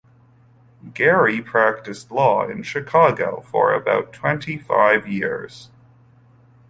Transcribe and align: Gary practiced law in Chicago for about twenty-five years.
Gary 0.95 1.43
practiced 1.43 2.09
law 2.09 2.47
in 2.47 2.63
Chicago 2.63 3.41
for 3.41 3.71
about 3.71 4.11
twenty-five 4.11 5.07
years. 5.07 5.69